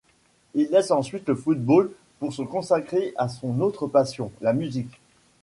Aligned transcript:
Il 0.55 0.69
laisse 0.71 0.89
ensuite 0.89 1.27
le 1.29 1.35
football 1.35 1.91
pour 2.17 2.33
se 2.33 2.41
consacrer 2.41 3.13
à 3.17 3.27
son 3.29 3.61
autre 3.61 3.85
passion, 3.85 4.31
la 4.41 4.51
musique. 4.51 4.99